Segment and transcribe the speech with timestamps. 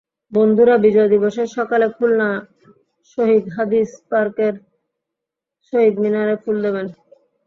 [0.31, 2.29] বন্ধুরা বিজয় দিবসের সকালে খুলনা
[3.11, 4.53] শহীদ হাদিস পার্কের
[5.73, 6.87] শহীদ মিনারে ফুল দেবেন।